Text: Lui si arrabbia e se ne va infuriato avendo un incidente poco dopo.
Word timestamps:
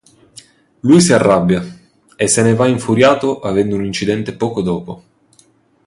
Lui 0.79 0.99
si 0.99 1.13
arrabbia 1.13 1.61
e 2.15 2.27
se 2.27 2.41
ne 2.41 2.55
va 2.55 2.65
infuriato 2.67 3.39
avendo 3.39 3.75
un 3.75 3.85
incidente 3.85 4.33
poco 4.33 4.63
dopo. 4.63 5.03